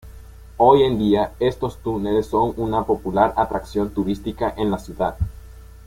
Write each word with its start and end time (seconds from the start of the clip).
Hoy 0.57 0.81
en 0.81 0.97
día, 0.97 1.33
estos 1.39 1.77
túneles 1.77 2.25
son 2.25 2.53
una 2.57 2.83
popular 2.83 3.35
atracción 3.37 3.91
turística 3.93 4.49
de 4.49 4.65
la 4.65 4.79
ciudad. 4.79 5.15